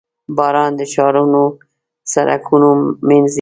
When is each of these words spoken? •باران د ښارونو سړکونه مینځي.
•باران 0.37 0.71
د 0.79 0.81
ښارونو 0.93 1.43
سړکونه 2.13 2.69
مینځي. 3.07 3.29